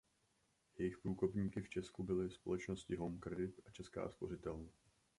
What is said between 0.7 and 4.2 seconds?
Jejich průkopníky v Česku byly společnosti Home Credit a Česká